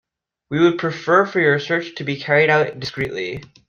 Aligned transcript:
We 0.49 0.59
would 0.59 0.79
prefer 0.79 1.27
for 1.27 1.39
your 1.39 1.59
search 1.59 1.93
to 1.97 2.03
be 2.03 2.19
carried 2.19 2.49
out 2.49 2.79
discreetly. 2.79 3.43